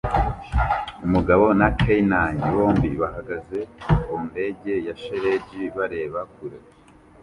[1.05, 3.59] Umugabo na kineine bombi bahagaze
[4.03, 6.59] ku ndege ya shelegi bareba kure